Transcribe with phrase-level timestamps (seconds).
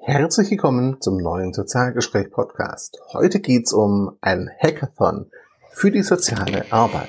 [0.00, 2.98] Herzlich willkommen zum neuen Sozialgespräch Podcast.
[3.12, 5.30] Heute geht's um ein Hackathon
[5.72, 7.08] für die soziale Arbeit.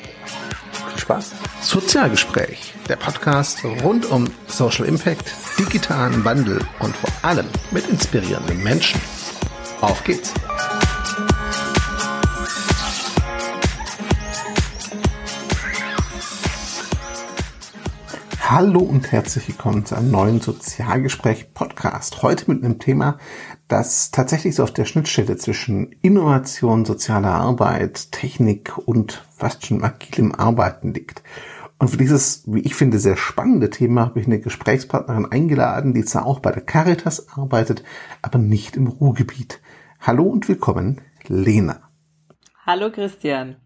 [0.72, 1.32] Viel Spaß.
[1.62, 9.00] Sozialgespräch, der Podcast rund um Social Impact, digitalen Wandel und vor allem mit inspirierenden Menschen.
[9.82, 10.34] Auf geht's.
[18.52, 22.24] Hallo und herzlich willkommen zu einem neuen Sozialgespräch Podcast.
[22.24, 23.20] Heute mit einem Thema,
[23.68, 30.34] das tatsächlich so auf der Schnittstelle zwischen Innovation, sozialer Arbeit, Technik und fast schon agilem
[30.34, 31.22] Arbeiten liegt.
[31.78, 36.04] Und für dieses, wie ich finde, sehr spannende Thema habe ich eine Gesprächspartnerin eingeladen, die
[36.04, 37.84] zwar auch bei der Caritas arbeitet,
[38.24, 39.62] aber nicht im Ruhrgebiet.
[40.00, 41.88] Hallo und willkommen, Lena.
[42.66, 43.58] Hallo Christian.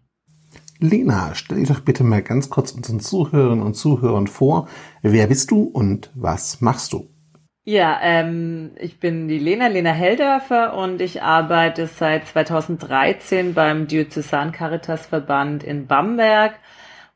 [0.78, 4.68] Lena, stell dich doch bitte mal ganz kurz unseren Zuhörern und Zuhörern vor.
[5.02, 7.08] Wer bist du und was machst du?
[7.66, 14.52] Ja, ähm, ich bin die Lena, Lena Heldörfer und ich arbeite seit 2013 beim Diözesan
[14.52, 16.56] Caritas Verband in Bamberg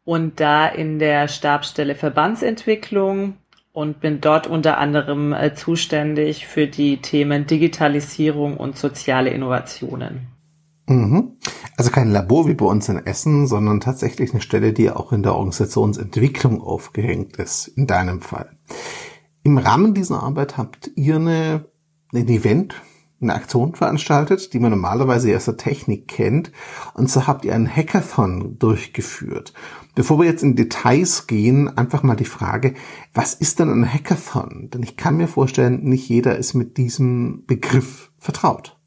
[0.04, 3.34] und da in der Stabsstelle Verbandsentwicklung
[3.72, 10.37] und bin dort unter anderem äh, zuständig für die Themen Digitalisierung und soziale Innovationen.
[10.88, 11.36] Mhm.
[11.76, 15.22] Also kein Labor wie bei uns in Essen, sondern tatsächlich eine Stelle, die auch in
[15.22, 18.56] der Organisationsentwicklung aufgehängt ist, in deinem Fall.
[19.42, 21.66] Im Rahmen dieser Arbeit habt ihr eine,
[22.12, 22.74] ein Event,
[23.20, 26.52] eine Aktion veranstaltet, die man normalerweise aus der Technik kennt.
[26.94, 29.52] Und so habt ihr einen Hackathon durchgeführt.
[29.94, 32.74] Bevor wir jetzt in Details gehen, einfach mal die Frage,
[33.14, 34.70] was ist denn ein Hackathon?
[34.72, 38.77] Denn ich kann mir vorstellen, nicht jeder ist mit diesem Begriff vertraut.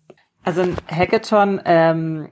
[0.43, 2.29] Also ein Hackathon, ähm,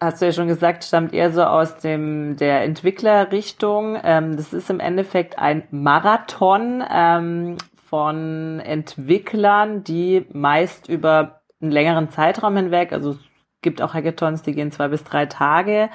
[0.00, 3.98] hast du ja schon gesagt, stammt eher so aus dem der Entwicklerrichtung.
[4.02, 7.56] Ähm, das ist im Endeffekt ein Marathon ähm,
[7.88, 13.18] von Entwicklern, die meist über einen längeren Zeitraum hinweg, also es
[13.62, 15.88] gibt auch Hackathons, die gehen zwei bis drei Tage,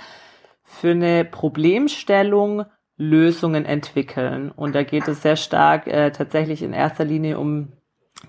[0.64, 2.66] für eine Problemstellung
[2.98, 4.52] Lösungen entwickeln.
[4.52, 7.74] Und da geht es sehr stark äh, tatsächlich in erster Linie um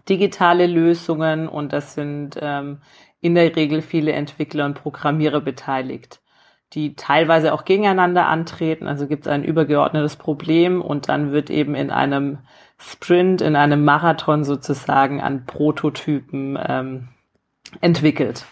[0.09, 2.81] digitale Lösungen und das sind ähm,
[3.21, 6.21] in der Regel viele Entwickler und Programmierer beteiligt,
[6.73, 8.87] die teilweise auch gegeneinander antreten.
[8.87, 12.39] Also gibt es ein übergeordnetes Problem und dann wird eben in einem
[12.79, 17.09] Sprint, in einem Marathon sozusagen an Prototypen ähm,
[17.81, 18.47] entwickelt.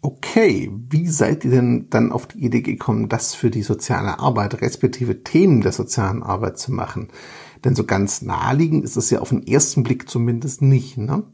[0.00, 4.60] Okay, wie seid ihr denn dann auf die Idee gekommen, das für die soziale Arbeit,
[4.60, 7.08] respektive Themen der sozialen Arbeit zu machen?
[7.64, 11.24] Denn so ganz naheliegend ist es ja auf den ersten Blick zumindest nicht, ne?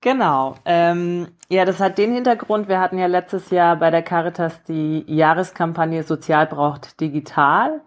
[0.00, 0.54] Genau.
[0.64, 2.68] Ähm, ja, das hat den Hintergrund.
[2.68, 7.82] Wir hatten ja letztes Jahr bei der Caritas die Jahreskampagne Sozial braucht digital.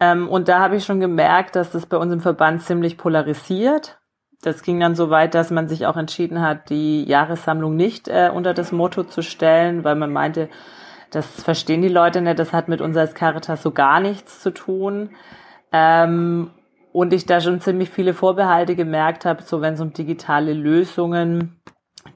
[0.00, 3.98] Ähm, und da habe ich schon gemerkt, dass das bei uns im Verband ziemlich polarisiert.
[4.42, 8.30] Das ging dann so weit, dass man sich auch entschieden hat, die Jahressammlung nicht äh,
[8.32, 10.48] unter das Motto zu stellen, weil man meinte,
[11.10, 14.52] das verstehen die Leute nicht, das hat mit uns als Caritas so gar nichts zu
[14.52, 15.10] tun.
[15.72, 16.50] Ähm,
[16.92, 21.60] und ich da schon ziemlich viele Vorbehalte gemerkt habe, so wenn es um digitale Lösungen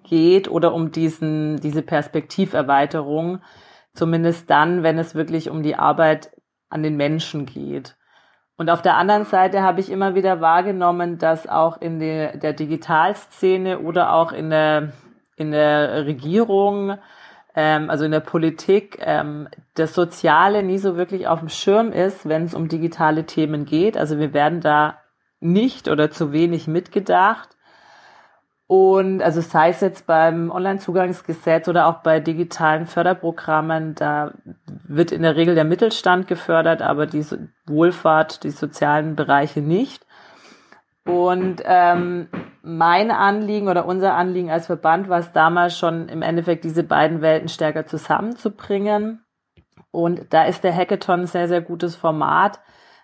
[0.03, 3.41] geht oder um diesen, diese Perspektiverweiterung,
[3.95, 6.31] zumindest dann, wenn es wirklich um die Arbeit
[6.69, 7.97] an den Menschen geht.
[8.57, 12.53] Und auf der anderen Seite habe ich immer wieder wahrgenommen, dass auch in der, der
[12.53, 14.93] Digitalszene oder auch in der,
[15.37, 16.99] in der Regierung
[17.59, 22.29] ähm, also in der Politik, ähm, das Soziale nie so wirklich auf dem Schirm ist,
[22.29, 23.97] wenn es um digitale Themen geht.
[23.97, 24.99] Also wir werden da
[25.41, 27.57] nicht oder zu wenig mitgedacht.
[28.69, 34.35] Und also sei es jetzt beim Onlinezugangsgesetz oder auch bei digitalen Förderprogrammen, da
[34.87, 37.25] wird in der Regel der Mittelstand gefördert, aber die
[37.67, 40.07] Wohlfahrt, die sozialen Bereiche nicht.
[41.07, 42.29] Und ähm,
[42.61, 47.23] mein Anliegen oder unser Anliegen als Verband war es damals schon im Endeffekt, diese beiden
[47.23, 49.25] Welten stärker zusammenzubringen.
[49.91, 52.61] Und da ist der Hackathon ein sehr, sehr gutes Format,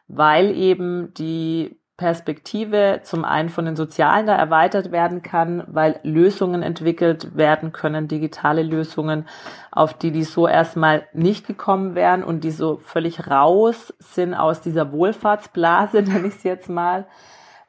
[0.08, 6.64] weil eben die Perspektive zum einen von den Sozialen da erweitert werden kann, weil Lösungen
[6.64, 9.28] entwickelt werden können, digitale Lösungen,
[9.70, 14.60] auf die die so erstmal nicht gekommen wären und die so völlig raus sind aus
[14.60, 17.06] dieser Wohlfahrtsblase, nenne ich es jetzt mal.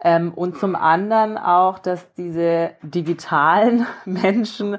[0.03, 4.77] Ähm, und zum anderen auch, dass diese digitalen Menschen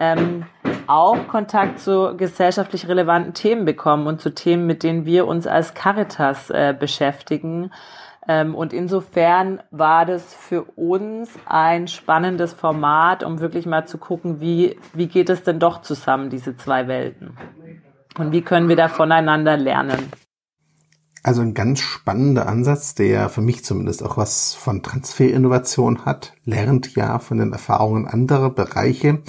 [0.00, 0.46] ähm,
[0.86, 5.74] auch Kontakt zu gesellschaftlich relevanten Themen bekommen und zu Themen, mit denen wir uns als
[5.74, 7.70] Caritas äh, beschäftigen.
[8.28, 14.40] Ähm, und insofern war das für uns ein spannendes Format, um wirklich mal zu gucken,
[14.40, 17.36] wie, wie geht es denn doch zusammen, diese zwei Welten?
[18.18, 20.10] Und wie können wir da voneinander lernen?
[21.22, 26.94] Also ein ganz spannender Ansatz, der für mich zumindest auch was von Transferinnovation hat, lernt
[26.94, 29.22] ja von den Erfahrungen anderer Bereiche.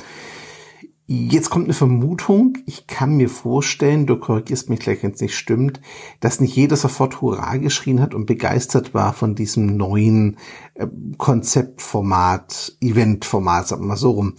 [1.10, 2.58] Jetzt kommt eine Vermutung.
[2.66, 5.80] Ich kann mir vorstellen, du korrigierst mich gleich, wenn es nicht stimmt,
[6.20, 10.36] dass nicht jeder sofort Hurra geschrien hat und begeistert war von diesem neuen
[10.74, 10.86] äh,
[11.18, 14.34] Konzeptformat, Eventformat, sagen wir mal so rum.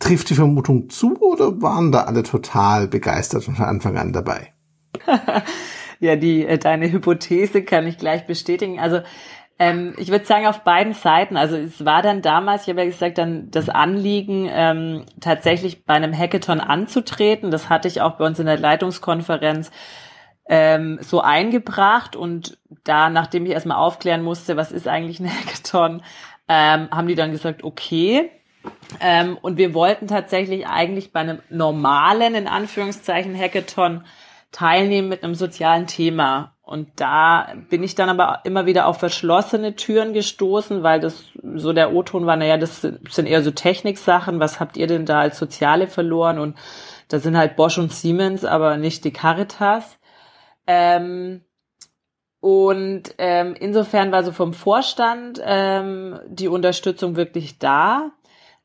[0.00, 4.52] Trifft die Vermutung zu oder waren da alle total begeistert von Anfang an dabei?
[6.00, 8.80] ja, die, äh, deine Hypothese kann ich gleich bestätigen.
[8.80, 8.98] Also
[9.58, 11.36] ähm, ich würde sagen, auf beiden Seiten.
[11.36, 15.94] Also es war dann damals, ich habe ja gesagt, dann das Anliegen, ähm, tatsächlich bei
[15.94, 17.50] einem Hackathon anzutreten.
[17.50, 19.70] Das hatte ich auch bei uns in der Leitungskonferenz
[20.48, 22.16] ähm, so eingebracht.
[22.16, 26.02] Und da, nachdem ich erstmal aufklären musste, was ist eigentlich ein Hackathon,
[26.48, 28.30] ähm, haben die dann gesagt, okay.
[29.00, 34.04] Ähm, und wir wollten tatsächlich eigentlich bei einem normalen, in Anführungszeichen, Hackathon
[34.52, 36.55] teilnehmen mit einem sozialen Thema.
[36.66, 41.22] Und da bin ich dann aber immer wieder auf verschlossene Türen gestoßen, weil das
[41.54, 44.40] so der O-Ton war, naja, das sind eher so Techniksachen.
[44.40, 46.40] Was habt ihr denn da als Soziale verloren?
[46.40, 46.56] Und
[47.06, 49.96] da sind halt Bosch und Siemens, aber nicht die Caritas.
[50.66, 51.44] Ähm,
[52.40, 58.10] und ähm, insofern war so vom Vorstand ähm, die Unterstützung wirklich da.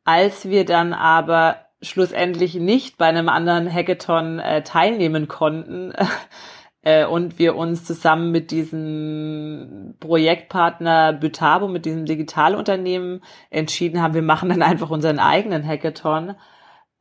[0.06, 5.94] Als wir dann aber schlussendlich nicht bei einem anderen Hackathon äh, teilnehmen konnten,
[6.84, 14.22] äh, und wir uns zusammen mit diesem Projektpartner Bütabo, mit diesem Digitalunternehmen entschieden haben, wir
[14.22, 16.36] machen dann einfach unseren eigenen Hackathon,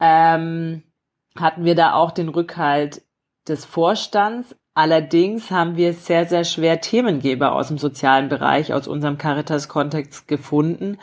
[0.00, 0.82] ähm,
[1.38, 3.02] hatten wir da auch den Rückhalt
[3.48, 4.56] des Vorstands.
[4.74, 10.98] Allerdings haben wir sehr, sehr schwer Themengeber aus dem sozialen Bereich, aus unserem Caritas-Kontext gefunden,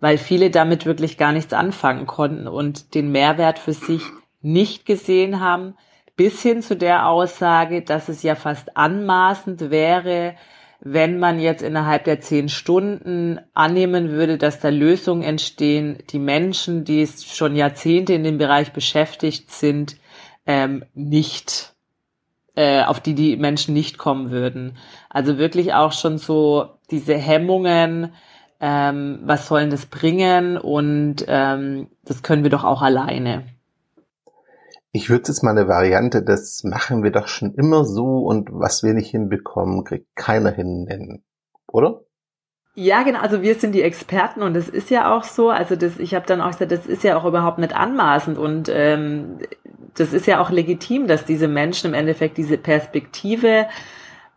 [0.00, 4.02] weil viele damit wirklich gar nichts anfangen konnten und den Mehrwert für sich
[4.42, 5.74] nicht gesehen haben,
[6.16, 10.34] bis hin zu der Aussage, dass es ja fast anmaßend wäre,
[10.80, 16.84] wenn man jetzt innerhalb der zehn Stunden annehmen würde, dass da Lösungen entstehen, die Menschen,
[16.84, 19.96] die schon Jahrzehnte in dem Bereich beschäftigt sind,
[20.46, 21.74] ähm, nicht,
[22.54, 24.76] äh, auf die die Menschen nicht kommen würden.
[25.10, 28.12] Also wirklich auch schon so diese Hemmungen,
[28.60, 33.44] ähm, was sollen das bringen und ähm, das können wir doch auch alleine.
[34.96, 38.82] Ich würde jetzt mal eine Variante, das machen wir doch schon immer so und was
[38.82, 41.22] wir nicht hinbekommen, kriegt keiner hin nennen,
[41.66, 42.00] oder?
[42.74, 43.20] Ja, genau.
[43.20, 45.50] Also wir sind die Experten und das ist ja auch so.
[45.50, 48.70] Also das, ich habe dann auch gesagt, das ist ja auch überhaupt nicht anmaßend und
[48.72, 49.40] ähm,
[49.94, 53.66] das ist ja auch legitim, dass diese Menschen im Endeffekt diese Perspektive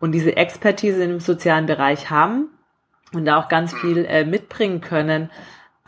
[0.02, 2.50] und diese Expertise im sozialen Bereich haben
[3.14, 5.30] und da auch ganz viel äh, mitbringen können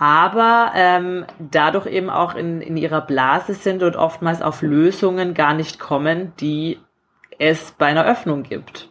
[0.01, 5.53] aber ähm, dadurch eben auch in, in ihrer Blase sind und oftmals auf Lösungen gar
[5.53, 6.79] nicht kommen, die
[7.37, 8.89] es bei einer Öffnung gibt.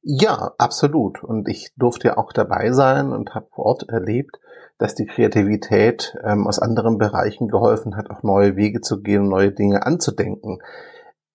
[0.00, 1.22] Ja, absolut.
[1.22, 4.40] Und ich durfte ja auch dabei sein und habe vor Ort erlebt,
[4.78, 9.52] dass die Kreativität ähm, aus anderen Bereichen geholfen hat, auch neue Wege zu gehen, neue
[9.52, 10.60] Dinge anzudenken.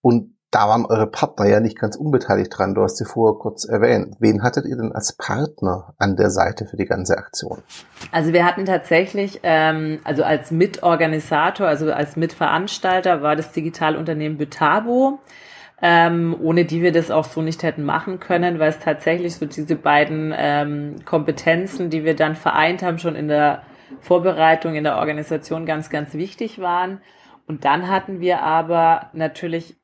[0.02, 2.74] Und da waren eure Partner ja nicht ganz unbeteiligt dran.
[2.74, 4.16] Du hast sie vorher kurz erwähnt.
[4.19, 7.62] Wen hattet ihr denn als Partner an der Seite für die ganze Aktion?
[8.12, 15.19] Also wir hatten tatsächlich, ähm, also als Mitorganisator, also als Mitveranstalter war das Digitalunternehmen Bütabo,
[15.84, 19.45] ähm, ohne die wir das auch so nicht hätten machen können, weil es tatsächlich so
[19.45, 23.62] diese beiden ähm, Kompetenzen, die wir dann vereint haben, schon in der
[24.02, 27.02] Vorbereitung, in der Organisation ganz, ganz wichtig waren.
[27.47, 29.80] Und dann hatten wir aber natürlich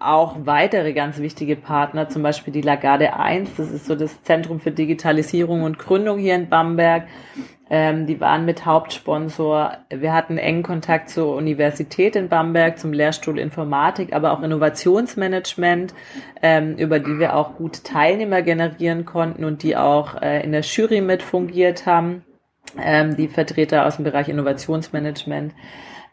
[0.00, 4.60] auch weitere ganz wichtige Partner, zum Beispiel die Lagarde 1, das ist so das Zentrum
[4.60, 7.06] für Digitalisierung und Gründung hier in Bamberg.
[7.70, 9.78] Ähm, die waren mit Hauptsponsor.
[9.88, 15.94] Wir hatten engen Kontakt zur Universität in Bamberg, zum Lehrstuhl Informatik, aber auch Innovationsmanagement,
[16.42, 20.60] ähm, über die wir auch gut Teilnehmer generieren konnten und die auch äh, in der
[20.60, 22.24] Jury mit fungiert haben,
[22.78, 25.54] ähm, die Vertreter aus dem Bereich Innovationsmanagement.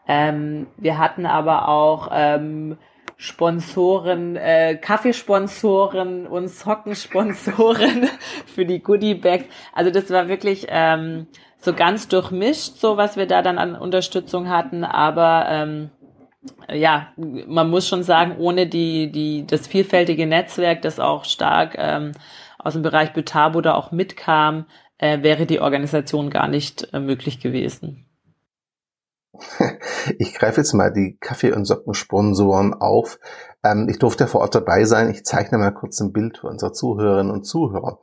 [0.08, 2.78] Ähm, wir hatten aber auch ähm,
[3.22, 8.08] Sponsoren, äh, Kaffeesponsoren und Sockensponsoren
[8.46, 9.44] für die Goodie Bags.
[9.72, 14.48] Also das war wirklich ähm, so ganz durchmischt, so was wir da dann an Unterstützung
[14.48, 14.82] hatten.
[14.82, 15.90] Aber ähm,
[16.68, 22.10] ja, man muss schon sagen, ohne die, die, das vielfältige Netzwerk, das auch stark ähm,
[22.58, 24.66] aus dem Bereich Betabo da auch mitkam,
[24.98, 28.04] äh, wäre die Organisation gar nicht äh, möglich gewesen.
[30.18, 33.18] Ich greife jetzt mal die Kaffee- und Sockensponsoren auf.
[33.62, 35.10] Ähm, ich durfte vor Ort dabei sein.
[35.10, 37.98] Ich zeichne mal kurz ein Bild für unsere Zuhörerinnen und Zuhörer.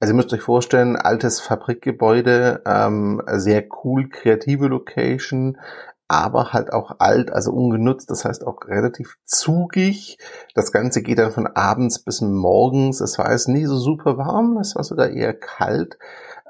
[0.00, 5.58] Also ihr müsst euch vorstellen, altes Fabrikgebäude, ähm, sehr cool, kreative Location,
[6.08, 10.18] aber halt auch alt, also ungenutzt, das heißt auch relativ zugig.
[10.54, 13.00] Das Ganze geht dann von abends bis morgens.
[13.00, 15.98] Es war jetzt nie so super warm, es war sogar eher kalt.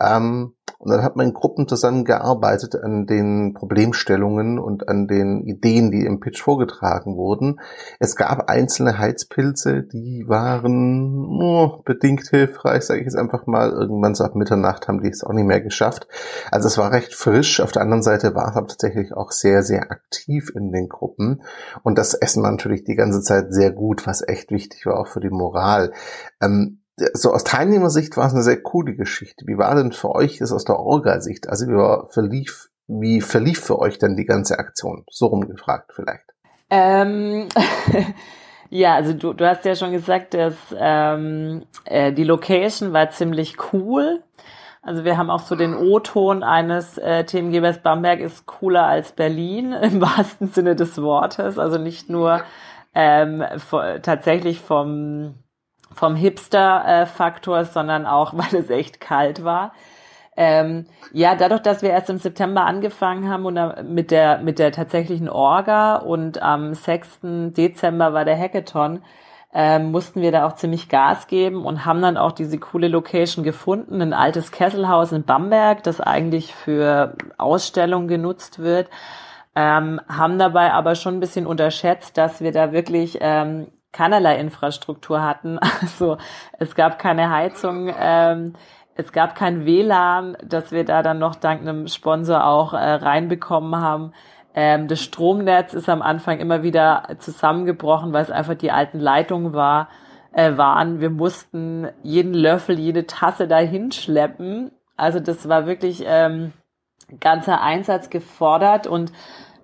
[0.00, 5.90] Ähm, und dann hat man in Gruppen zusammengearbeitet an den Problemstellungen und an den Ideen,
[5.90, 7.58] die im Pitch vorgetragen wurden.
[8.00, 13.70] Es gab einzelne Heizpilze, die waren oh, bedingt hilfreich, sage ich jetzt einfach mal.
[13.70, 16.06] Irgendwann so ab Mitternacht haben die es auch nicht mehr geschafft.
[16.50, 17.60] Also es war recht frisch.
[17.60, 21.42] Auf der anderen Seite war es aber tatsächlich auch sehr, sehr aktiv in den Gruppen.
[21.82, 25.06] Und das essen wir natürlich die ganze Zeit sehr gut, was echt wichtig war auch
[25.06, 25.92] für die Moral.
[26.42, 29.46] Ähm, so aus Teilnehmersicht war es eine sehr coole Geschichte.
[29.46, 31.48] Wie war denn für euch das aus der Orga-Sicht?
[31.48, 35.04] Also wie war, verlief, wie verlief für euch denn die ganze Aktion?
[35.10, 36.24] So rumgefragt vielleicht.
[36.70, 37.48] Ähm,
[38.70, 43.56] ja, also du, du hast ja schon gesagt, dass ähm, äh, die Location war ziemlich
[43.72, 44.22] cool.
[44.80, 49.72] Also wir haben auch so den O-Ton eines äh, Themengebers, Bamberg ist cooler als Berlin
[49.82, 51.58] im wahrsten Sinne des Wortes.
[51.58, 52.42] Also nicht nur
[52.94, 53.42] ähm,
[54.02, 55.34] tatsächlich vom
[55.94, 59.72] vom Hipster-Faktor, sondern auch, weil es echt kalt war.
[60.36, 64.72] Ähm, ja, dadurch, dass wir erst im September angefangen haben und mit der mit der
[64.72, 67.20] tatsächlichen Orga und am 6.
[67.56, 69.02] Dezember war der Hackathon,
[69.52, 73.44] ähm, mussten wir da auch ziemlich Gas geben und haben dann auch diese coole Location
[73.44, 78.88] gefunden, ein altes Kesselhaus in Bamberg, das eigentlich für Ausstellungen genutzt wird.
[79.54, 85.22] Ähm, haben dabei aber schon ein bisschen unterschätzt, dass wir da wirklich ähm, keinerlei Infrastruktur
[85.22, 85.58] hatten.
[85.80, 86.18] Also
[86.58, 88.54] es gab keine Heizung, ähm,
[88.96, 93.80] es gab kein WLAN, dass wir da dann noch dank einem Sponsor auch äh, reinbekommen
[93.80, 94.12] haben.
[94.54, 99.52] Ähm, das Stromnetz ist am Anfang immer wieder zusammengebrochen, weil es einfach die alten Leitungen
[99.52, 99.88] war,
[100.32, 101.00] äh, waren.
[101.00, 104.70] Wir mussten jeden Löffel, jede Tasse dahin schleppen.
[104.96, 106.52] Also das war wirklich ähm,
[107.20, 109.12] ganzer Einsatz gefordert und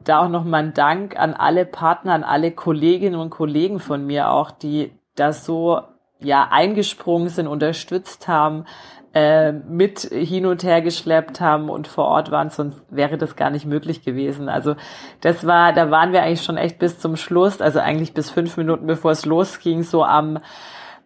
[0.05, 4.31] da auch nochmal ein Dank an alle Partner, an alle Kolleginnen und Kollegen von mir
[4.31, 5.81] auch, die das so
[6.21, 8.65] ja eingesprungen sind, unterstützt haben,
[9.13, 13.51] äh, mit hin und her geschleppt haben und vor Ort waren, sonst wäre das gar
[13.51, 14.49] nicht möglich gewesen.
[14.49, 14.77] Also
[15.21, 18.57] das war, da waren wir eigentlich schon echt bis zum Schluss, also eigentlich bis fünf
[18.57, 20.39] Minuten bevor es losging, so am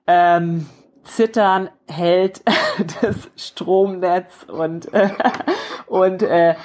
[0.06, 0.66] ähm,
[1.04, 2.42] Zittern hält
[3.00, 5.08] das Stromnetz und äh,
[5.86, 6.56] und äh,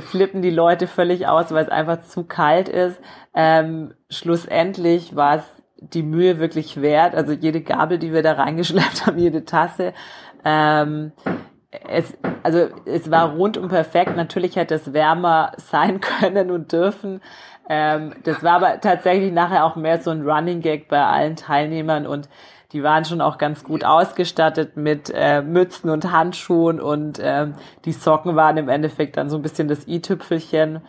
[0.00, 3.00] flippen die Leute völlig aus, weil es einfach zu kalt ist.
[3.34, 5.44] Ähm, schlussendlich war es
[5.78, 7.14] die Mühe wirklich wert.
[7.14, 9.92] Also jede Gabel, die wir da reingeschleppt haben, jede Tasse.
[10.44, 11.12] Ähm,
[11.88, 14.16] es, also es war rundum perfekt.
[14.16, 17.20] Natürlich hätte es wärmer sein können und dürfen.
[17.68, 22.06] Ähm, das war aber tatsächlich nachher auch mehr so ein Running Gag bei allen Teilnehmern
[22.06, 22.28] und
[22.72, 27.48] die waren schon auch ganz gut ausgestattet mit äh, Mützen und Handschuhen und äh,
[27.84, 30.80] die Socken waren im Endeffekt dann so ein bisschen das i-Tüpfelchen.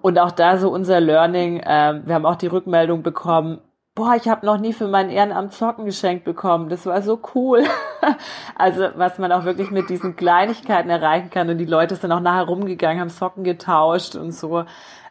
[0.00, 3.60] Und auch da so unser Learning, äh, wir haben auch die Rückmeldung bekommen,
[3.98, 6.68] boah, ich habe noch nie für mein Ehrenamt Socken geschenkt bekommen.
[6.68, 7.64] Das war so cool.
[8.54, 11.50] also was man auch wirklich mit diesen Kleinigkeiten erreichen kann.
[11.50, 14.64] Und die Leute sind auch nachher rumgegangen, haben Socken getauscht und so.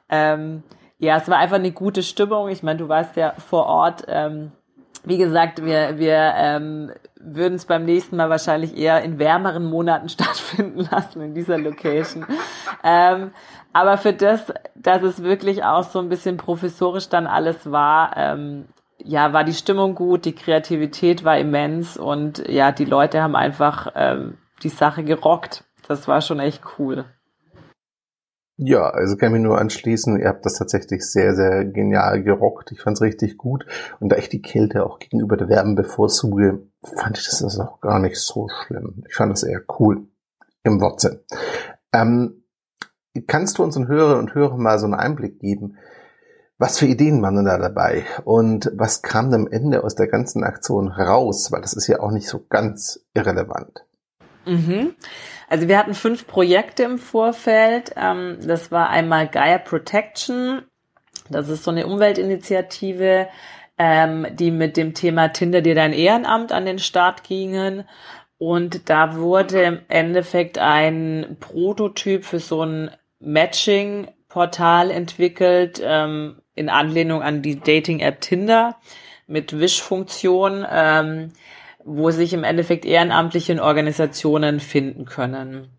[0.07, 0.63] Ähm,
[0.99, 2.47] ja, es war einfach eine gute Stimmung.
[2.47, 4.05] Ich meine, du warst ja vor Ort.
[4.07, 4.53] Ähm,
[5.07, 10.09] wie gesagt, wir, wir ähm, würden es beim nächsten Mal wahrscheinlich eher in wärmeren Monaten
[10.09, 12.25] stattfinden lassen in dieser Location.
[12.83, 13.31] Ähm,
[13.73, 18.65] aber für das, dass es wirklich auch so ein bisschen professorisch dann alles war, ähm,
[18.97, 23.91] ja, war die Stimmung gut, die Kreativität war immens und ja, die Leute haben einfach
[23.95, 25.63] ähm, die Sache gerockt.
[25.87, 27.05] Das war schon echt cool.
[28.59, 30.19] Ja, also kann ich mich nur anschließen.
[30.19, 32.71] Ihr habt das tatsächlich sehr, sehr genial gerockt.
[32.71, 33.67] Ich fand es richtig gut.
[33.99, 37.99] Und da ich die Kälte auch gegenüber der Wärme bevorzuge, fand ich das auch gar
[37.99, 39.03] nicht so schlimm.
[39.07, 40.07] Ich fand das eher cool
[40.63, 41.19] im Wortsinn.
[41.93, 42.45] Ähm,
[43.27, 45.77] kannst du unseren Hörerinnen und Hörern mal so einen Einblick geben?
[46.57, 48.05] Was für Ideen waren denn da dabei?
[48.25, 51.51] Und was kam am Ende aus der ganzen Aktion raus?
[51.51, 53.86] Weil das ist ja auch nicht so ganz irrelevant.
[54.47, 54.95] Mhm.
[55.49, 57.93] Also wir hatten fünf Projekte im Vorfeld.
[57.95, 60.63] Ähm, das war einmal Gaia Protection.
[61.29, 63.27] Das ist so eine Umweltinitiative,
[63.77, 67.83] ähm, die mit dem Thema Tinder dir dein Ehrenamt an den Start gingen.
[68.37, 77.21] Und da wurde im Endeffekt ein Prototyp für so ein Matching-Portal entwickelt, ähm, in Anlehnung
[77.21, 78.77] an die Dating-App Tinder
[79.27, 80.65] mit Wish-Funktion
[81.87, 85.69] wo sich im Endeffekt ehrenamtliche in Organisationen finden können.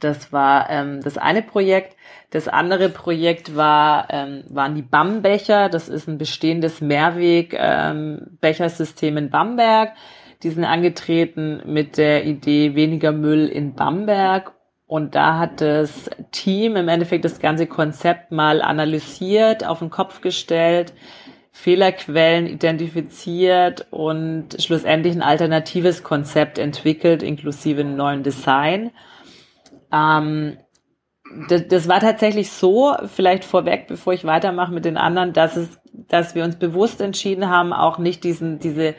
[0.00, 1.94] Das war ähm, das eine Projekt.
[2.30, 5.68] Das andere Projekt war, ähm, waren die BAM-Becher.
[5.68, 9.92] Das ist ein bestehendes Mehrweg-Bechersystem ähm, in Bamberg.
[10.42, 14.52] Die sind angetreten mit der Idee weniger Müll in Bamberg
[14.88, 20.22] und da hat das Team im Endeffekt das ganze Konzept mal analysiert, auf den Kopf
[20.22, 20.94] gestellt,
[21.58, 28.92] Fehlerquellen identifiziert und schlussendlich ein alternatives Konzept entwickelt, inklusive neuen Design.
[29.92, 30.58] Ähm,
[31.48, 35.80] das, das war tatsächlich so, vielleicht vorweg, bevor ich weitermache mit den anderen, dass es,
[35.92, 38.94] dass wir uns bewusst entschieden haben, auch nicht diesen, diese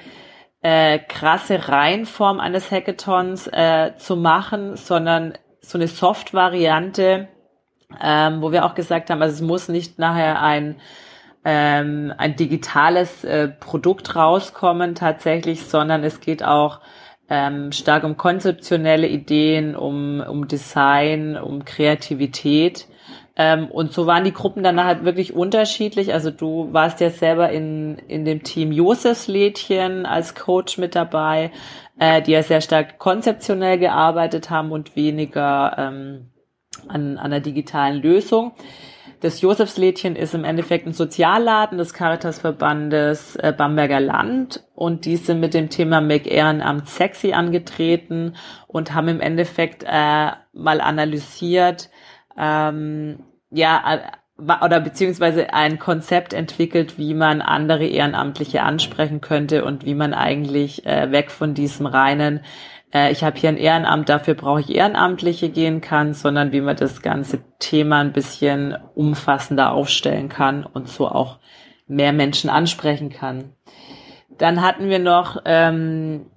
[0.62, 7.30] äh, krasse Reihenform eines Hackathons äh, zu machen, sondern so eine Soft-Variante,
[8.02, 10.76] ähm, wo wir auch gesagt haben, also es muss nicht nachher ein
[11.46, 16.80] ähm, ein digitales äh, Produkt rauskommen tatsächlich, sondern es geht auch
[17.30, 22.88] ähm, stark um konzeptionelle Ideen, um, um Design, um Kreativität.
[23.36, 26.12] Ähm, und so waren die Gruppen dann halt wirklich unterschiedlich.
[26.12, 31.52] Also du warst ja selber in, in dem Team Josefslädchen als Coach mit dabei,
[32.00, 36.32] äh, die ja sehr stark konzeptionell gearbeitet haben und weniger ähm,
[36.88, 38.52] an, an einer digitalen Lösung.
[39.22, 44.64] Das Josefslädchen ist im Endeffekt ein Sozialladen des Caritasverbandes äh, Bamberger Land.
[44.76, 48.36] Und die sind mit dem Thema Make Ehrenamt sexy angetreten
[48.68, 51.90] und haben im Endeffekt äh, mal analysiert,
[52.38, 53.20] ähm,
[53.52, 54.00] ja,
[54.64, 60.86] oder beziehungsweise ein Konzept entwickelt, wie man andere Ehrenamtliche ansprechen könnte und wie man eigentlich
[60.86, 62.40] äh, weg von diesem reinen
[62.94, 66.76] äh, ich habe hier ein Ehrenamt, dafür brauche ich Ehrenamtliche gehen kann, sondern wie man
[66.76, 71.40] das ganze Thema ein bisschen umfassender aufstellen kann und so auch
[71.88, 73.54] mehr Menschen ansprechen kann.
[74.38, 76.28] Dann hatten wir noch ähm,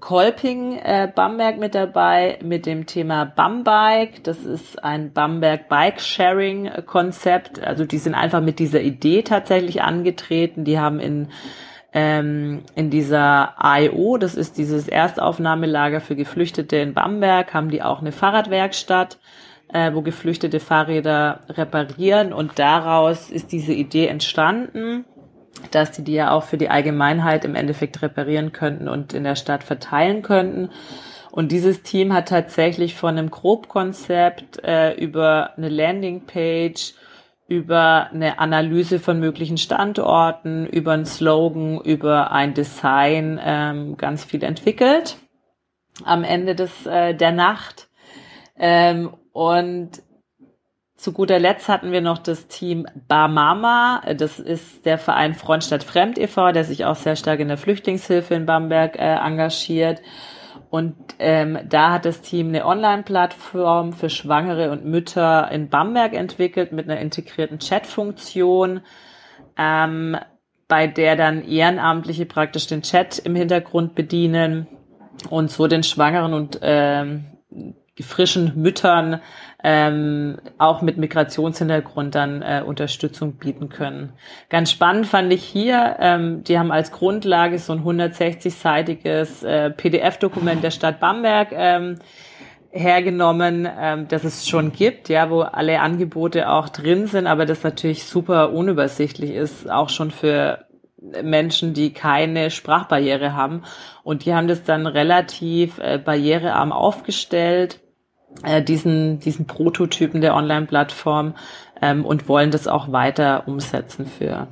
[0.00, 4.22] Kolping äh, Bamberg mit dabei mit dem Thema Bambike.
[4.22, 7.62] Das ist ein Bamberg Bike Sharing Konzept.
[7.62, 10.64] Also die sind einfach mit dieser Idee tatsächlich angetreten.
[10.64, 11.28] Die haben in
[11.92, 18.00] ähm, in dieser AIO, das ist dieses Erstaufnahmelager für Geflüchtete in Bamberg, haben die auch
[18.00, 19.18] eine Fahrradwerkstatt,
[19.72, 25.04] äh, wo geflüchtete Fahrräder reparieren und daraus ist diese Idee entstanden,
[25.70, 29.36] dass die die ja auch für die Allgemeinheit im Endeffekt reparieren könnten und in der
[29.36, 30.70] Stadt verteilen könnten.
[31.30, 36.94] Und dieses Team hat tatsächlich von einem Grobkonzept äh, über eine Landingpage
[37.52, 44.42] über eine Analyse von möglichen Standorten, über einen Slogan, über ein Design ähm, ganz viel
[44.42, 45.18] entwickelt
[46.04, 47.88] am Ende des äh, der Nacht.
[48.58, 50.02] Ähm, und
[50.96, 54.02] zu guter Letzt hatten wir noch das Team Barmama.
[54.16, 58.34] Das ist der Verein Frontstadt Fremd e.V., der sich auch sehr stark in der Flüchtlingshilfe
[58.34, 60.00] in Bamberg äh, engagiert.
[60.72, 66.72] Und ähm, da hat das Team eine Online-Plattform für Schwangere und Mütter in Bamberg entwickelt
[66.72, 68.80] mit einer integrierten Chat-Funktion,
[69.58, 70.16] ähm,
[70.68, 74.66] bei der dann Ehrenamtliche praktisch den Chat im Hintergrund bedienen
[75.28, 77.26] und so den Schwangeren und ähm,
[78.02, 79.20] frischen Müttern
[79.64, 84.12] ähm, auch mit Migrationshintergrund dann äh, Unterstützung bieten können.
[84.48, 90.64] Ganz spannend fand ich hier, ähm, die haben als Grundlage so ein 160-seitiges äh, PDF-Dokument
[90.64, 91.98] der Stadt Bamberg ähm,
[92.70, 97.62] hergenommen, ähm, das es schon gibt, ja, wo alle Angebote auch drin sind, aber das
[97.62, 100.66] natürlich super unübersichtlich ist, auch schon für
[101.22, 103.62] Menschen, die keine Sprachbarriere haben.
[104.04, 107.81] Und die haben das dann relativ äh, barrierearm aufgestellt
[108.42, 111.34] äh, diesen, diesen Prototypen der Online-Plattform
[111.80, 114.48] ähm, und wollen das auch weiter umsetzen für,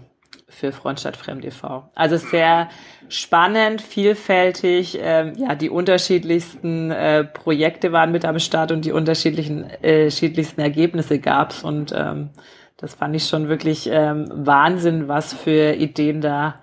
[0.49, 1.89] für Frontstadt Fremd e.V.
[1.95, 2.69] Also sehr
[3.09, 9.69] spannend, vielfältig, ähm, ja, die unterschiedlichsten äh, Projekte waren mit am Start und die unterschiedlichen,
[9.83, 12.31] äh, unterschiedlichsten Ergebnisse gab's und ähm,
[12.77, 16.61] das fand ich schon wirklich ähm, Wahnsinn, was für Ideen da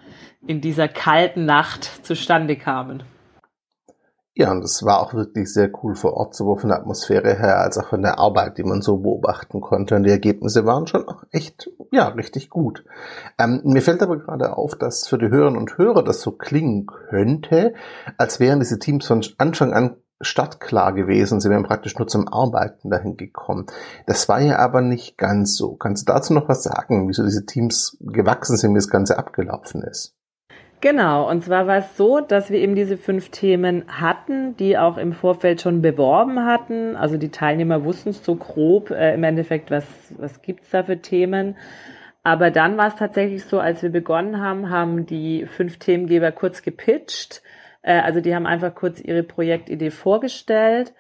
[0.48, 3.04] in dieser kalten Nacht zustande kamen.
[4.40, 7.60] Ja, und es war auch wirklich sehr cool vor Ort, sowohl von der Atmosphäre her
[7.60, 9.96] als auch von der Arbeit, die man so beobachten konnte.
[9.96, 12.86] Und die Ergebnisse waren schon auch echt, ja, richtig gut.
[13.40, 16.86] Ähm, mir fällt aber gerade auf, dass für die Hörerinnen und Hörer das so klingen
[16.86, 17.74] könnte,
[18.20, 21.42] als wären diese Teams von Anfang an startklar gewesen.
[21.42, 23.66] Sie wären praktisch nur zum Arbeiten dahin gekommen.
[24.06, 25.78] Das war ja aber nicht ganz so.
[25.78, 29.82] Kannst du dazu noch was sagen, wieso diese Teams gewachsen sind, wie das Ganze abgelaufen
[29.82, 30.17] ist?
[30.80, 34.98] Genau, und zwar war es so, dass wir eben diese fünf Themen hatten, die auch
[34.98, 36.96] im Vorfeld schon beworben hatten.
[36.96, 39.86] Also die Teilnehmer wussten so grob äh, im Endeffekt, was,
[40.18, 41.58] was gibt's da für Themen.
[42.22, 46.62] Aber dann war es tatsächlich so, als wir begonnen haben, haben die fünf Themengeber kurz
[46.62, 47.42] gepitcht.
[47.82, 50.94] Äh, also die haben einfach kurz ihre Projektidee vorgestellt.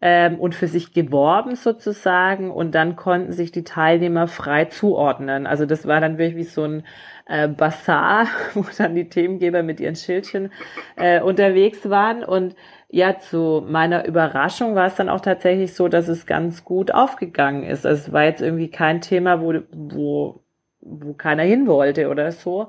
[0.00, 5.46] Ähm, und für sich geworben sozusagen und dann konnten sich die Teilnehmer frei zuordnen.
[5.46, 6.84] Also das war dann wirklich wie so ein
[7.26, 10.52] äh, Bazar, wo dann die Themengeber mit ihren Schildchen
[10.96, 12.54] äh, unterwegs waren und
[12.92, 17.62] ja, zu meiner Überraschung war es dann auch tatsächlich so, dass es ganz gut aufgegangen
[17.62, 17.86] ist.
[17.86, 20.42] Also es war jetzt irgendwie kein Thema, wo, wo,
[20.80, 22.66] wo keiner hin wollte oder so.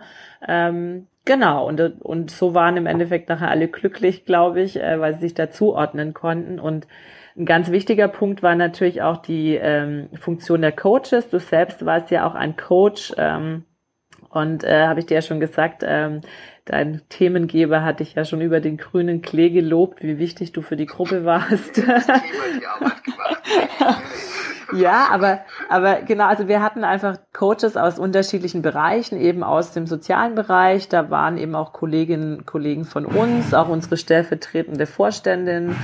[0.47, 5.15] Ähm, genau, und, und so waren im Endeffekt nachher alle glücklich, glaube ich, äh, weil
[5.15, 6.59] sie sich da zuordnen konnten.
[6.59, 6.87] Und
[7.37, 11.29] ein ganz wichtiger Punkt war natürlich auch die ähm, Funktion der Coaches.
[11.29, 13.13] Du selbst warst ja auch ein Coach.
[13.17, 13.65] Ähm,
[14.29, 16.21] und äh, habe ich dir ja schon gesagt, ähm,
[16.65, 20.77] dein Themengeber hat dich ja schon über den grünen Klee gelobt, wie wichtig du für
[20.77, 21.81] die Gruppe warst.
[24.73, 29.87] ja, aber, aber genau, also wir hatten einfach Coaches aus unterschiedlichen Bereichen, eben aus dem
[29.87, 30.89] sozialen Bereich.
[30.89, 35.75] Da waren eben auch Kolleginnen, Kollegen von uns, auch unsere stellvertretende Vorständin.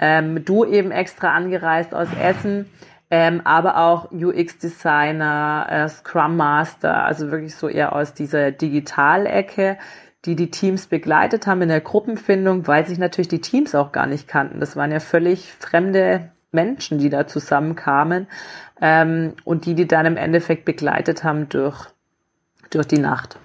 [0.00, 2.66] Ähm, du eben extra angereist aus Essen
[3.10, 9.78] ähm, aber auch UX-Designer, äh, Scrum Master, also wirklich so eher aus dieser Digitalecke,
[10.24, 14.06] die die Teams begleitet haben in der Gruppenfindung, weil sich natürlich die Teams auch gar
[14.06, 14.60] nicht kannten.
[14.60, 18.26] Das waren ja völlig fremde Menschen, die da zusammenkamen
[18.80, 21.86] ähm, und die, die dann im Endeffekt begleitet haben durch,
[22.70, 23.38] durch die Nacht.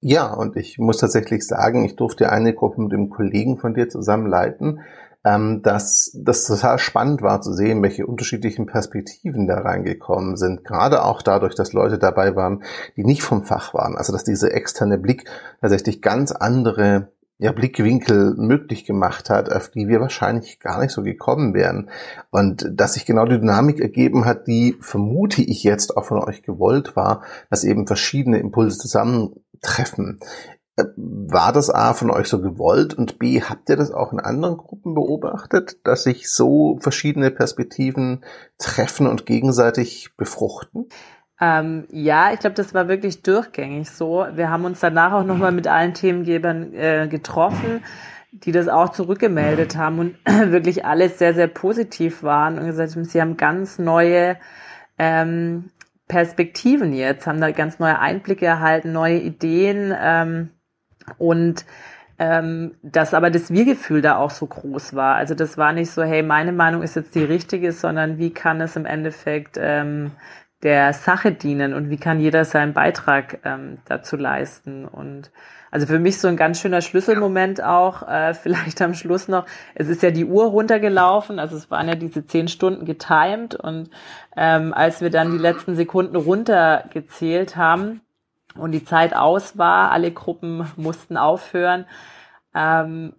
[0.00, 3.88] Ja, und ich muss tatsächlich sagen, ich durfte eine Gruppe mit dem Kollegen von dir
[3.88, 4.80] zusammen leiten
[5.26, 10.64] ähm, dass das total spannend war zu sehen, welche unterschiedlichen Perspektiven da reingekommen sind.
[10.64, 12.62] Gerade auch dadurch, dass Leute dabei waren,
[12.96, 13.96] die nicht vom Fach waren.
[13.96, 15.28] Also dass dieser externe Blick
[15.60, 21.02] tatsächlich ganz andere ja, Blickwinkel möglich gemacht hat, auf die wir wahrscheinlich gar nicht so
[21.02, 21.90] gekommen wären.
[22.30, 26.42] Und dass sich genau die Dynamik ergeben hat, die vermute ich jetzt auch von euch
[26.42, 30.20] gewollt war, dass eben verschiedene Impulse zusammentreffen.
[30.96, 34.58] War das A von euch so gewollt und B, habt ihr das auch in anderen
[34.58, 38.24] Gruppen beobachtet, dass sich so verschiedene Perspektiven
[38.58, 40.88] treffen und gegenseitig befruchten?
[41.40, 44.26] Ähm, ja, ich glaube, das war wirklich durchgängig so.
[44.34, 47.84] Wir haben uns danach auch nochmal mit allen Themengebern äh, getroffen,
[48.32, 53.04] die das auch zurückgemeldet haben und wirklich alles sehr, sehr positiv waren und gesagt haben,
[53.04, 54.36] sie haben ganz neue
[54.98, 55.70] ähm,
[56.08, 59.94] Perspektiven jetzt, haben da ganz neue Einblicke erhalten, neue Ideen.
[59.98, 60.50] Ähm,
[61.18, 61.66] und
[62.18, 65.16] ähm, dass aber das Wir-Gefühl da auch so groß war.
[65.16, 68.60] Also das war nicht so, hey, meine Meinung ist jetzt die richtige, sondern wie kann
[68.60, 70.12] es im Endeffekt ähm,
[70.62, 74.86] der Sache dienen und wie kann jeder seinen Beitrag ähm, dazu leisten.
[74.86, 75.30] Und
[75.70, 79.88] also für mich so ein ganz schöner Schlüsselmoment auch, äh, vielleicht am Schluss noch, es
[79.88, 83.90] ist ja die Uhr runtergelaufen, also es waren ja diese zehn Stunden getimed und
[84.36, 88.00] ähm, als wir dann die letzten Sekunden runtergezählt haben,
[88.58, 91.86] und die Zeit aus war, alle Gruppen mussten aufhören,
[92.54, 93.14] ähm,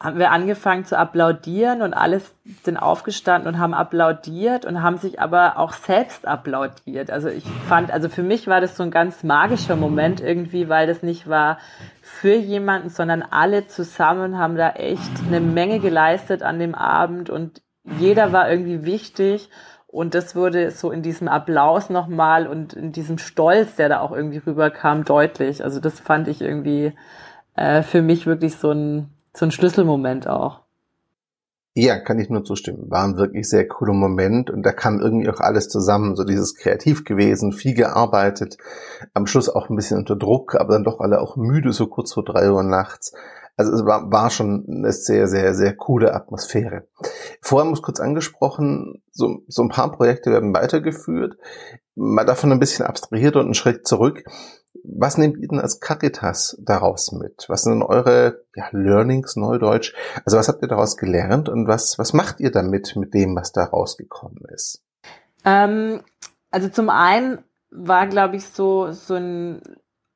[0.00, 2.32] haben wir angefangen zu applaudieren und alles
[2.62, 7.10] sind aufgestanden und haben applaudiert und haben sich aber auch selbst applaudiert.
[7.10, 10.86] Also ich fand, also für mich war das so ein ganz magischer Moment irgendwie, weil
[10.86, 11.58] das nicht war
[12.00, 17.60] für jemanden, sondern alle zusammen haben da echt eine Menge geleistet an dem Abend und
[17.98, 19.50] jeder war irgendwie wichtig
[19.88, 24.12] und das wurde so in diesem Applaus nochmal und in diesem Stolz, der da auch
[24.12, 25.64] irgendwie rüberkam, deutlich.
[25.64, 26.92] Also das fand ich irgendwie
[27.56, 30.60] äh, für mich wirklich so ein, so ein Schlüsselmoment auch.
[31.74, 32.90] Ja, kann ich nur zustimmen.
[32.90, 36.16] War ein wirklich sehr cooler Moment und da kam irgendwie auch alles zusammen.
[36.16, 38.56] So dieses kreativ gewesen, viel gearbeitet,
[39.14, 42.14] am Schluss auch ein bisschen unter Druck, aber dann doch alle auch müde, so kurz
[42.14, 43.12] vor drei Uhr nachts.
[43.56, 46.88] Also es war, war schon eine sehr, sehr, sehr coole Atmosphäre.
[47.40, 51.36] Vorher es kurz angesprochen, so, so ein paar Projekte werden weitergeführt.
[51.94, 54.24] Mal davon ein bisschen abstrahiert und einen Schritt zurück.
[54.84, 57.46] Was nehmt ihr denn als Caritas daraus mit?
[57.48, 59.94] Was sind eure ja, Learnings, Neudeutsch?
[60.24, 63.52] Also was habt ihr daraus gelernt und was, was macht ihr damit mit dem, was
[63.52, 64.82] da rausgekommen ist?
[65.44, 66.02] Ähm,
[66.50, 69.62] also zum einen war, glaube ich, so, so ein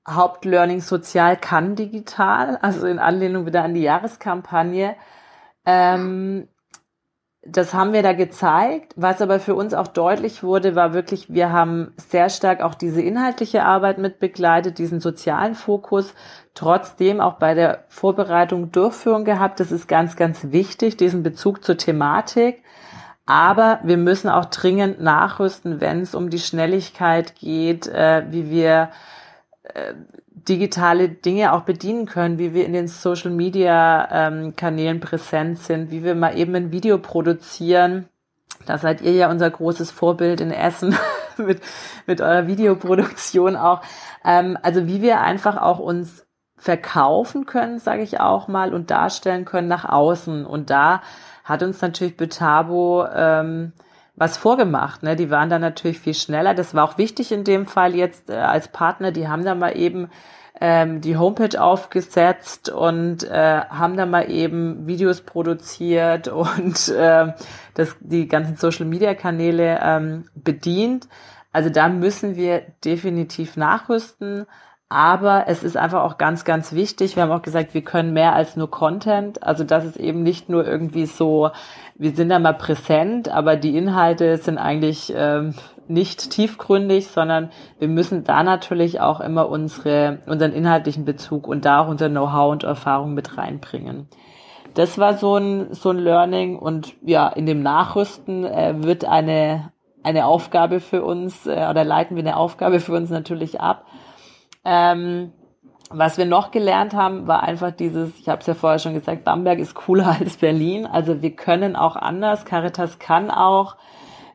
[0.09, 4.97] Hauptlearning sozial kann digital, also in Anlehnung wieder an die Jahreskampagne.
[5.65, 6.49] Ähm,
[7.45, 8.95] das haben wir da gezeigt.
[8.97, 13.03] Was aber für uns auch deutlich wurde, war wirklich, wir haben sehr stark auch diese
[13.03, 16.15] inhaltliche Arbeit mit begleitet, diesen sozialen Fokus,
[16.55, 19.59] trotzdem auch bei der Vorbereitung, Durchführung gehabt.
[19.59, 22.63] Das ist ganz, ganz wichtig, diesen Bezug zur Thematik.
[23.27, 28.91] Aber wir müssen auch dringend nachrüsten, wenn es um die Schnelligkeit geht, äh, wie wir
[29.65, 29.95] äh,
[30.35, 35.91] digitale Dinge auch bedienen können, wie wir in den Social Media ähm, Kanälen präsent sind,
[35.91, 38.09] wie wir mal eben ein Video produzieren.
[38.67, 40.97] Da seid ihr ja unser großes Vorbild in Essen
[41.37, 41.61] mit,
[42.07, 43.83] mit eurer Videoproduktion auch.
[44.25, 49.45] Ähm, also wie wir einfach auch uns verkaufen können, sage ich auch mal, und darstellen
[49.45, 50.47] können nach außen.
[50.47, 51.03] Und da
[51.45, 53.73] hat uns natürlich Betabo ähm,
[54.15, 55.03] was vorgemacht.
[55.03, 55.17] Ne?
[55.17, 56.55] Die waren da natürlich viel schneller.
[56.55, 59.11] Das war auch wichtig in dem Fall jetzt äh, als Partner.
[59.11, 60.11] Die haben da mal eben
[60.61, 67.33] ähm, die Homepage aufgesetzt und äh, haben da mal eben Videos produziert und äh,
[67.75, 71.09] das, die ganzen Social-Media-Kanäle ähm, bedient.
[71.53, 74.47] Also da müssen wir definitiv nachrüsten.
[74.93, 77.17] Aber es ist einfach auch ganz, ganz wichtig.
[77.17, 79.43] Wir haben auch gesagt, wir können mehr als nur Content.
[79.43, 81.49] Also das ist eben nicht nur irgendwie so,
[81.95, 85.55] wir sind da mal präsent, aber die Inhalte sind eigentlich ähm,
[85.89, 91.81] nicht tiefgründig, sondern wir müssen da natürlich auch immer unsere, unseren inhaltlichen Bezug und da
[91.81, 94.09] auch unser Know-how und Erfahrung mit reinbringen.
[94.75, 99.73] Das war so ein, so ein Learning und ja, in dem Nachrüsten äh, wird eine,
[100.03, 103.87] eine Aufgabe für uns äh, oder leiten wir eine Aufgabe für uns natürlich ab
[104.65, 105.33] ähm,
[105.95, 109.25] was wir noch gelernt haben, war einfach dieses, ich habe es ja vorher schon gesagt,
[109.25, 110.87] Bamberg ist cooler als Berlin.
[110.87, 113.77] Also wir können auch anders, Caritas kann auch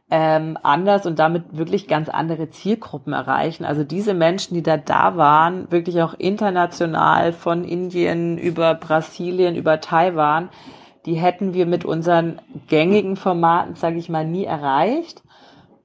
[0.10, 3.66] ähm, anders und damit wirklich ganz andere Zielgruppen erreichen.
[3.66, 9.82] Also diese Menschen, die da da waren, wirklich auch international von Indien über Brasilien, über
[9.82, 10.50] Taiwan,
[11.06, 15.24] die hätten wir mit unseren gängigen Formaten, sage ich mal, nie erreicht.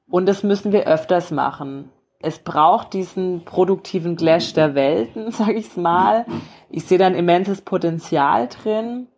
[0.09, 1.90] Und das müssen wir öfters machen
[2.22, 6.24] es braucht diesen produktiven Clash der Welten, sage ich's mal.
[6.70, 9.08] Ich sehe da ein immenses Potenzial drin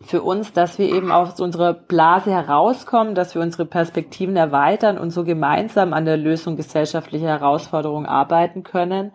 [0.00, 5.10] für uns, dass wir eben aus unserer Blase herauskommen, dass wir unsere Perspektiven erweitern und
[5.10, 9.12] so gemeinsam an der Lösung gesellschaftlicher Herausforderungen arbeiten können.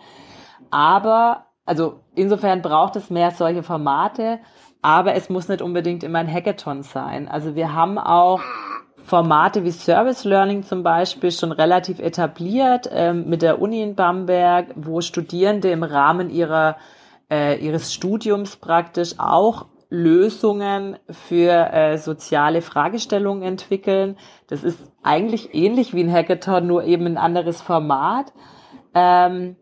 [0.72, 4.40] Aber, also insofern braucht es mehr solche Formate,
[4.82, 7.30] aber es muss nicht unbedingt immer ein Hackathon sein.
[7.30, 8.42] Also wir haben auch
[9.04, 14.68] Formate wie Service Learning zum Beispiel schon relativ etabliert ähm, mit der Uni in Bamberg,
[14.76, 16.78] wo Studierende im Rahmen ihrer,
[17.30, 24.18] äh, ihres Studiums praktisch auch Lösungen für äh, soziale Fragestellungen entwickeln.
[24.48, 28.34] Das ist eigentlich ähnlich wie ein Hackathon, nur eben ein anderes Format.
[28.96, 29.58] Ähm,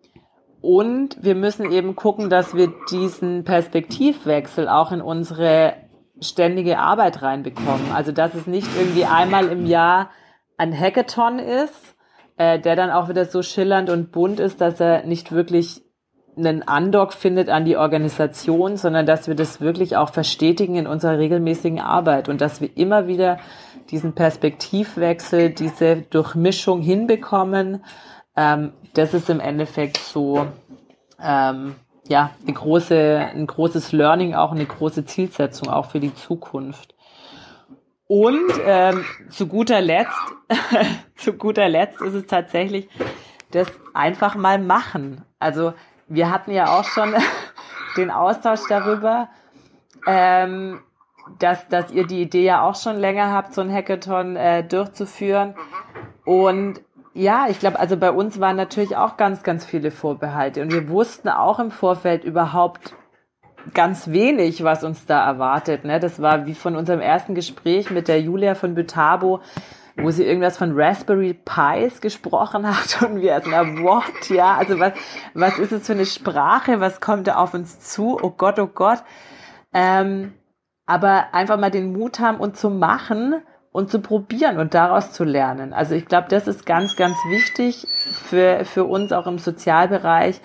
[0.62, 5.73] und wir müssen eben gucken, dass wir diesen Perspektivwechsel auch in unsere
[6.22, 7.92] ständige Arbeit reinbekommen.
[7.94, 10.12] Also dass es nicht irgendwie einmal im Jahr
[10.58, 11.96] ein Hackathon ist,
[12.38, 15.82] äh, der dann auch wieder so schillernd und bunt ist, dass er nicht wirklich
[16.38, 21.18] einen Andock findet an die Organisation, sondern dass wir das wirklich auch verstetigen in unserer
[21.18, 23.38] regelmäßigen Arbeit und dass wir immer wieder
[23.90, 27.84] diesen Perspektivwechsel, diese Durchmischung hinbekommen.
[28.38, 30.48] Ähm, das ist im Endeffekt so
[31.22, 31.76] ähm,
[32.12, 36.93] ja, eine große, ein großes Learning, auch eine große Zielsetzung auch für die Zukunft.
[38.06, 40.19] Und ähm, zu guter Letzt,
[41.15, 42.89] zu guter Letzt ist es tatsächlich
[43.52, 45.24] das einfach mal machen.
[45.39, 45.74] Also
[46.10, 47.15] wir hatten ja auch schon
[47.95, 49.30] den Austausch darüber,
[50.06, 50.82] ähm,
[51.39, 55.56] dass, dass ihr die Idee ja auch schon länger habt, so ein Hackathon äh, durchzuführen.
[56.26, 56.82] Und
[57.13, 60.88] ja, ich glaube, also bei uns waren natürlich auch ganz, ganz viele Vorbehalte und wir
[60.89, 62.95] wussten auch im Vorfeld überhaupt
[63.74, 65.84] ganz wenig, was uns da erwartet.
[65.84, 66.00] Ne?
[66.00, 69.41] Das war wie von unserem ersten Gespräch mit der Julia von Bütabo,
[69.97, 74.93] wo sie irgendwas von Raspberry Pis gesprochen hat und wir erstmal, what, ja, also was,
[75.34, 78.67] was ist es für eine Sprache, was kommt da auf uns zu, oh Gott, oh
[78.67, 79.04] Gott.
[79.74, 80.34] Ähm,
[80.86, 83.36] aber einfach mal den Mut haben und zu machen
[83.72, 85.74] und zu probieren und daraus zu lernen.
[85.74, 90.42] Also ich glaube, das ist ganz, ganz wichtig für, für uns auch im Sozialbereich.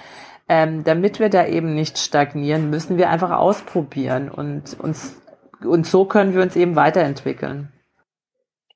[0.48, 5.16] Ähm, damit wir da eben nicht stagnieren, müssen wir einfach ausprobieren und uns
[5.64, 7.72] und so können wir uns eben weiterentwickeln.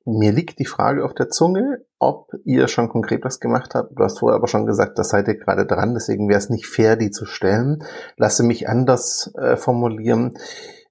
[0.06, 3.92] Mir liegt die Frage auf der Zunge, ob ihr schon konkret was gemacht habt.
[3.96, 6.66] Du hast vorher aber schon gesagt, da seid ihr gerade dran, deswegen wäre es nicht
[6.66, 7.84] fair, die zu stellen.
[8.16, 10.34] Lasse mich anders äh, formulieren.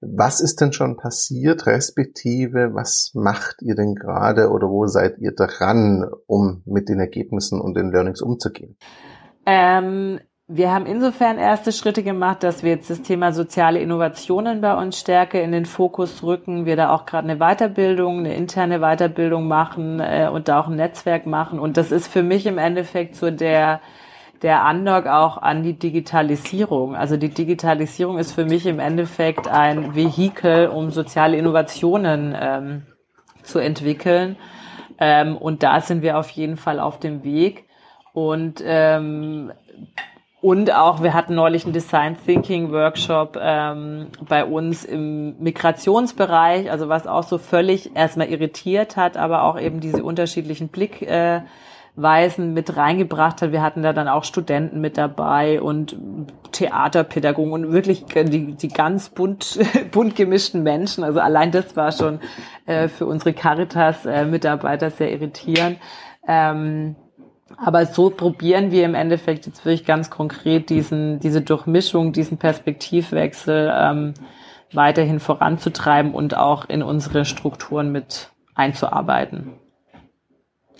[0.00, 5.32] Was ist denn schon passiert, respektive was macht ihr denn gerade oder wo seid ihr
[5.32, 8.76] dran, um mit den Ergebnissen und den Learnings umzugehen?
[9.44, 10.20] Ähm,
[10.52, 14.98] wir haben insofern erste Schritte gemacht, dass wir jetzt das Thema soziale Innovationen bei uns
[14.98, 16.64] stärker in den Fokus rücken.
[16.64, 20.76] Wir da auch gerade eine Weiterbildung, eine interne Weiterbildung machen äh, und da auch ein
[20.76, 21.60] Netzwerk machen.
[21.60, 23.80] Und das ist für mich im Endeffekt so der
[24.42, 26.96] der Andock auch an die Digitalisierung.
[26.96, 32.82] Also die Digitalisierung ist für mich im Endeffekt ein Vehikel, um soziale Innovationen ähm,
[33.42, 34.36] zu entwickeln.
[34.98, 37.66] Ähm, und da sind wir auf jeden Fall auf dem Weg.
[38.12, 39.52] Und ähm,
[40.42, 46.88] und auch, wir hatten neulich einen Design Thinking Workshop ähm, bei uns im Migrationsbereich, also
[46.88, 51.42] was auch so völlig erstmal irritiert hat, aber auch eben diese unterschiedlichen Blick, äh,
[51.96, 53.52] Weisen mit reingebracht hat.
[53.52, 55.96] Wir hatten da dann auch Studenten mit dabei und
[56.52, 59.58] Theaterpädagogen und wirklich die, die ganz bunt,
[59.90, 61.04] bunt gemischten Menschen.
[61.04, 62.20] Also allein das war schon
[62.66, 65.78] äh, für unsere Caritas-Mitarbeiter äh, sehr irritierend.
[66.26, 66.96] Ähm,
[67.56, 73.72] aber so probieren wir im Endeffekt jetzt wirklich ganz konkret diesen, diese Durchmischung, diesen Perspektivwechsel
[73.74, 74.14] ähm,
[74.72, 79.59] weiterhin voranzutreiben und auch in unsere Strukturen mit einzuarbeiten.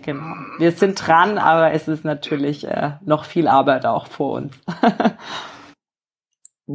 [0.03, 0.35] Genau.
[0.59, 4.55] Wir sind dran, aber es ist natürlich äh, noch viel Arbeit auch vor uns.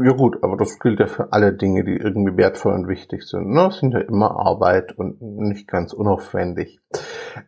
[0.01, 3.49] Ja gut, aber das gilt ja für alle Dinge, die irgendwie wertvoll und wichtig sind.
[3.49, 3.65] Ne?
[3.65, 6.81] Das sind ja immer Arbeit und nicht ganz unaufwendig.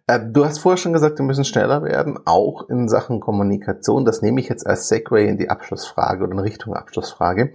[0.06, 4.06] Äh, du hast vorher schon gesagt, wir müssen schneller werden, auch in Sachen Kommunikation.
[4.06, 7.52] Das nehme ich jetzt als Segway in die Abschlussfrage oder in Richtung Abschlussfrage.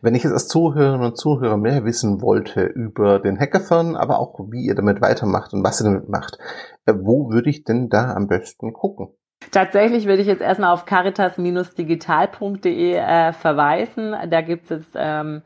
[0.00, 4.40] Wenn ich jetzt als Zuhörerinnen und Zuhörer mehr wissen wollte über den Hackathon, aber auch
[4.50, 6.38] wie ihr damit weitermacht und was ihr damit macht,
[6.86, 9.14] äh, wo würde ich denn da am besten gucken?
[9.50, 14.14] Tatsächlich würde ich jetzt erstmal auf caritas-digital.de äh, verweisen.
[14.30, 15.42] Da gibt es ähm,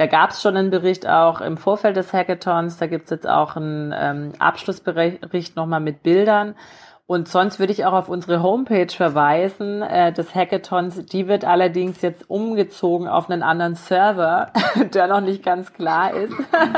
[0.00, 2.78] da gab es schon einen Bericht auch im Vorfeld des Hackathons.
[2.78, 6.54] Da gibt es jetzt auch einen ähm, Abschlussbericht nochmal mit Bildern.
[7.10, 11.06] Und sonst würde ich auch auf unsere Homepage verweisen äh, des Hackathons.
[11.06, 14.52] Die wird allerdings jetzt umgezogen auf einen anderen Server,
[14.94, 16.32] der noch nicht ganz klar ist.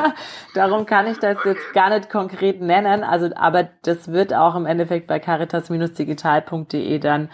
[0.54, 3.04] Darum kann ich das jetzt gar nicht konkret nennen.
[3.04, 7.28] Also, aber das wird auch im Endeffekt bei caritas-digital.de dann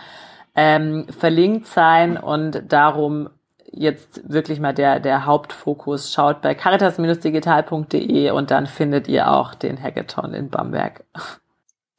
[0.57, 3.31] ähm, verlinkt sein und darum
[3.71, 6.13] jetzt wirklich mal der, der Hauptfokus.
[6.13, 11.05] Schaut bei caritas-digital.de und dann findet ihr auch den Hackathon in Bamberg.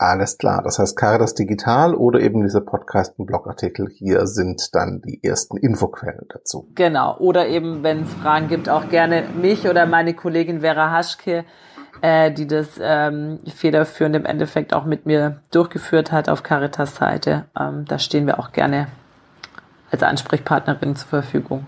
[0.01, 0.63] Alles klar.
[0.63, 5.57] Das heißt, Caritas Digital oder eben dieser Podcast und Blogartikel hier sind dann die ersten
[5.57, 6.69] Infoquellen dazu.
[6.73, 7.17] Genau.
[7.17, 11.43] Oder eben, wenn es Fragen gibt, auch gerne mich oder meine Kollegin Vera Haschke,
[11.99, 17.45] äh, die das ähm, federführend im Endeffekt auch mit mir durchgeführt hat auf Caritas Seite.
[17.59, 18.87] Ähm, da stehen wir auch gerne
[19.91, 21.65] als Ansprechpartnerin zur Verfügung.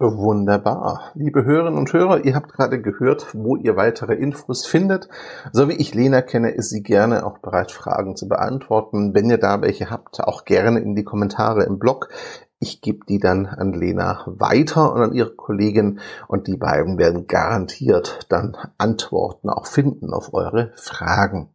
[0.00, 1.12] Wunderbar.
[1.14, 5.08] Liebe Hörerinnen und Hörer, ihr habt gerade gehört, wo ihr weitere Infos findet.
[5.52, 9.14] So wie ich Lena kenne, ist sie gerne auch bereit, Fragen zu beantworten.
[9.14, 12.08] Wenn ihr da welche habt, auch gerne in die Kommentare im Blog.
[12.58, 17.28] Ich gebe die dann an Lena weiter und an ihre Kollegin und die beiden werden
[17.28, 21.53] garantiert dann Antworten auch finden auf eure Fragen.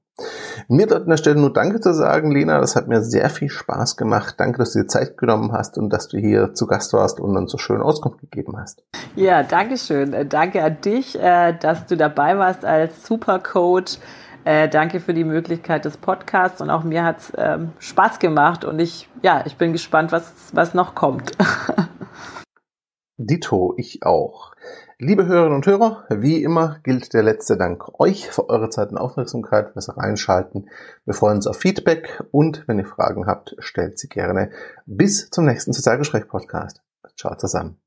[0.68, 2.60] Mir dort an der Stelle nur Danke zu sagen, Lena.
[2.60, 4.36] Das hat mir sehr viel Spaß gemacht.
[4.38, 7.36] Danke, dass du dir Zeit genommen hast und dass du hier zu Gast warst und
[7.36, 8.84] uns so schön Auskunft gegeben hast.
[9.16, 10.14] Ja, danke schön.
[10.14, 14.00] Äh, danke an dich, äh, dass du dabei warst als Supercoach.
[14.46, 18.64] Äh, danke für die Möglichkeit des Podcasts und auch mir hat es ähm, Spaß gemacht
[18.64, 21.32] und ich, ja, ich bin gespannt, was, was noch kommt.
[23.18, 24.54] Dito, ich auch.
[25.02, 28.98] Liebe Hörerinnen und Hörer, wie immer gilt der letzte Dank euch für eure Zeit und
[28.98, 30.70] Aufmerksamkeit, fürs Reinschalten.
[31.06, 34.52] Wir freuen uns auf Feedback und wenn ihr Fragen habt, stellt sie gerne.
[34.86, 36.82] Bis zum nächsten Sozialgespräch-Podcast.
[37.16, 37.80] Ciao zusammen.